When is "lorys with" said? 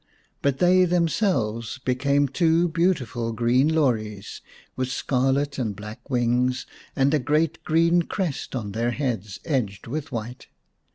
3.69-4.89